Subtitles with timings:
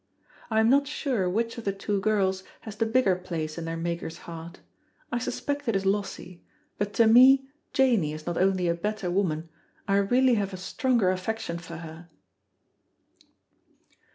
[0.49, 3.77] I am not sure which of the two girls has the bigger place in their
[3.77, 4.59] maker's heart;
[5.11, 6.43] I suspect it is Lossie;
[6.79, 9.49] but to me Janey is not only a better woman,
[9.87, 12.09] I really have a stronger affection for her.